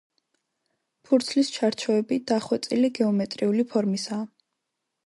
[1.09, 4.29] ფურცლის ჩარჩოები დახვეწილი გეომეტრიული ფორმისაა.